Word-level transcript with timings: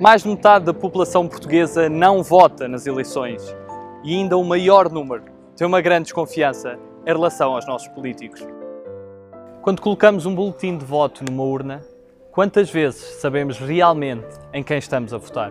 Mais 0.00 0.22
de 0.22 0.28
metade 0.28 0.64
da 0.64 0.72
população 0.72 1.26
portuguesa 1.26 1.88
não 1.88 2.22
vota 2.22 2.68
nas 2.68 2.86
eleições 2.86 3.42
e 4.04 4.14
ainda 4.14 4.36
o 4.36 4.44
maior 4.44 4.88
número 4.88 5.24
tem 5.56 5.66
uma 5.66 5.80
grande 5.80 6.04
desconfiança 6.04 6.78
em 7.04 7.08
relação 7.10 7.52
aos 7.52 7.66
nossos 7.66 7.88
políticos. 7.88 8.46
Quando 9.60 9.82
colocamos 9.82 10.24
um 10.24 10.32
boletim 10.32 10.78
de 10.78 10.84
voto 10.84 11.24
numa 11.28 11.42
urna, 11.42 11.84
quantas 12.30 12.70
vezes 12.70 13.20
sabemos 13.20 13.58
realmente 13.58 14.28
em 14.52 14.62
quem 14.62 14.78
estamos 14.78 15.12
a 15.12 15.18
votar? 15.18 15.50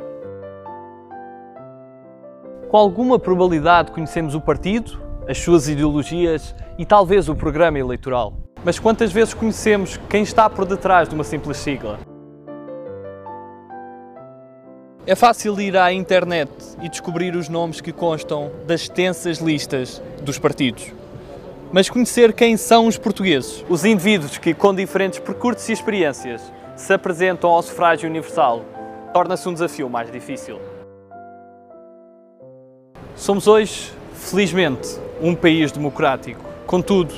Com 2.70 2.78
alguma 2.78 3.20
probabilidade 3.20 3.92
conhecemos 3.92 4.34
o 4.34 4.40
partido, 4.40 4.98
as 5.28 5.38
suas 5.40 5.68
ideologias 5.68 6.56
e 6.78 6.86
talvez 6.86 7.28
o 7.28 7.36
programa 7.36 7.80
eleitoral. 7.80 8.34
Mas 8.64 8.80
quantas 8.80 9.12
vezes 9.12 9.34
conhecemos 9.34 9.98
quem 10.10 10.24
está 10.24 10.50
por 10.50 10.64
detrás 10.64 11.10
de 11.10 11.16
uma 11.16 11.26
simples 11.26 11.58
sigla? 11.58 12.00
É 15.10 15.16
fácil 15.16 15.58
ir 15.62 15.78
à 15.78 15.94
internet 15.94 16.52
e 16.82 16.90
descobrir 16.90 17.34
os 17.34 17.48
nomes 17.48 17.80
que 17.80 17.94
constam 17.94 18.52
das 18.66 18.82
extensas 18.82 19.38
listas 19.38 20.02
dos 20.22 20.38
partidos. 20.38 20.92
Mas 21.72 21.90
conhecer 21.90 22.34
quem 22.34 22.58
são 22.58 22.88
os 22.88 22.98
portugueses, 22.98 23.64
os 23.70 23.86
indivíduos 23.86 24.38
que, 24.38 24.54
com 24.54 24.76
diferentes 24.76 25.20
percursos 25.20 25.70
e 25.70 25.72
experiências, 25.72 26.42
se 26.76 26.92
apresentam 26.92 27.50
ao 27.52 27.62
sufrágio 27.62 28.10
universal, 28.10 28.66
torna-se 29.14 29.48
um 29.48 29.54
desafio 29.54 29.90
mais 29.90 30.12
difícil. 30.12 30.60
Somos 33.16 33.48
hoje, 33.48 33.94
felizmente, 34.14 34.90
um 35.22 35.34
país 35.34 35.72
democrático. 35.72 36.44
Contudo, 36.66 37.14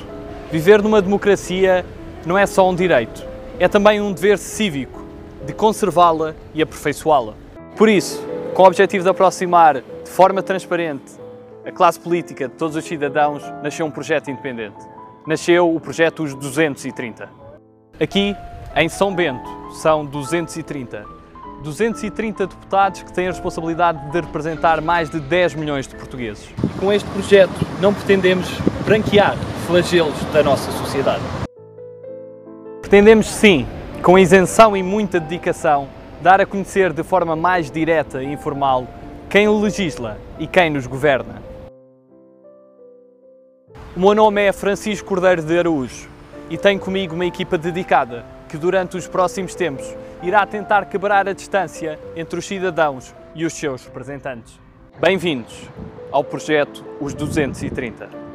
viver 0.52 0.84
numa 0.84 1.02
democracia 1.02 1.84
não 2.24 2.38
é 2.38 2.46
só 2.46 2.70
um 2.70 2.76
direito, 2.76 3.26
é 3.58 3.68
também 3.68 4.00
um 4.00 4.14
dever 4.14 4.38
cívico 4.38 5.04
de 5.44 5.54
conservá-la 5.54 6.36
e 6.54 6.62
aperfeiçoá-la. 6.62 7.49
Por 7.80 7.88
isso, 7.88 8.22
com 8.54 8.64
o 8.64 8.66
objetivo 8.66 9.06
de 9.06 9.10
aproximar 9.10 9.76
de 9.76 10.10
forma 10.10 10.44
transparente 10.44 11.14
a 11.66 11.72
classe 11.72 11.98
política 11.98 12.50
de 12.50 12.56
todos 12.56 12.76
os 12.76 12.84
cidadãos, 12.84 13.42
nasceu 13.64 13.86
um 13.86 13.90
projeto 13.90 14.30
independente. 14.30 14.76
Nasceu 15.26 15.74
o 15.74 15.80
projeto 15.80 16.24
Os 16.24 16.36
230. 16.36 17.30
Aqui, 17.98 18.36
em 18.76 18.90
São 18.90 19.16
Bento, 19.16 19.50
são 19.76 20.06
230. 20.06 21.06
230 21.64 22.48
deputados 22.48 23.02
que 23.02 23.14
têm 23.14 23.28
a 23.28 23.32
responsabilidade 23.32 24.12
de 24.12 24.20
representar 24.20 24.82
mais 24.82 25.10
de 25.10 25.22
10 25.22 25.56
milhões 25.56 25.88
de 25.88 25.96
portugueses. 25.96 26.50
E 26.62 26.80
com 26.80 26.92
este 26.92 27.10
projeto 27.12 27.66
não 27.80 27.94
pretendemos 27.94 28.50
branquear 28.84 29.38
flagelos 29.66 30.22
da 30.34 30.44
nossa 30.44 30.70
sociedade. 30.74 31.24
Pretendemos 32.82 33.28
sim, 33.28 33.66
com 34.04 34.20
isenção 34.20 34.76
e 34.76 34.84
muita 34.84 35.18
dedicação, 35.18 35.88
dar 36.22 36.42
a 36.42 36.46
conhecer 36.46 36.92
de 36.92 37.04
forma 37.04 37.36
mais 37.36 37.72
direta 37.72 38.22
e 38.22 38.32
informal 38.32 38.88
quem 39.30 39.48
legisla 39.48 40.18
e 40.38 40.48
quem 40.48 40.70
nos 40.70 40.86
governa. 40.86 41.42
O 43.96 44.00
meu 44.00 44.14
nome 44.14 44.42
é 44.42 44.52
Francisco 44.52 45.08
Cordeiro 45.08 45.42
de 45.42 45.58
Araújo 45.58 46.10
e 46.50 46.58
tenho 46.58 46.80
comigo 46.80 47.16
uma 47.16 47.26
equipa 47.26 47.58
dedicada 47.58 48.26
que 48.48 48.58
durante 48.58 48.98
os 48.98 49.08
próximos 49.08 49.56
tempos 49.56 49.96
irá 50.24 50.46
tentar 50.46 50.86
quebrar 50.86 51.28
a 51.28 51.34
distância 51.34 52.00
entre 52.16 52.40
os 52.40 52.46
cidadãos 52.46 53.14
e 53.36 53.46
os 53.46 53.54
seus 53.54 53.86
representantes. 53.86 54.60
Bem-vindos 55.00 55.70
ao 56.12 56.24
projeto 56.24 56.84
Os 57.00 57.14
230. 57.14 58.29